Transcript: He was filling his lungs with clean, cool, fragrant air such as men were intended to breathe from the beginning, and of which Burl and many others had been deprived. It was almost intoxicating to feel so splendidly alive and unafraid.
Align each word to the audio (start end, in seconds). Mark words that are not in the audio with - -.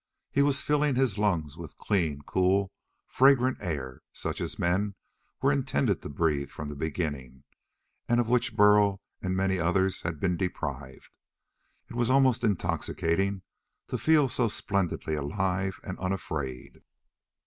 He 0.31 0.41
was 0.41 0.63
filling 0.63 0.95
his 0.95 1.19
lungs 1.19 1.55
with 1.57 1.77
clean, 1.77 2.23
cool, 2.23 2.71
fragrant 3.05 3.59
air 3.61 4.01
such 4.11 4.41
as 4.41 4.57
men 4.57 4.95
were 5.43 5.51
intended 5.51 6.01
to 6.01 6.09
breathe 6.09 6.49
from 6.49 6.69
the 6.69 6.75
beginning, 6.75 7.43
and 8.09 8.19
of 8.19 8.27
which 8.27 8.55
Burl 8.55 8.99
and 9.21 9.35
many 9.37 9.59
others 9.59 10.01
had 10.01 10.19
been 10.19 10.37
deprived. 10.37 11.11
It 11.87 11.93
was 11.95 12.09
almost 12.09 12.43
intoxicating 12.43 13.43
to 13.89 13.97
feel 13.99 14.27
so 14.27 14.47
splendidly 14.47 15.13
alive 15.13 15.79
and 15.83 15.99
unafraid. 15.99 16.81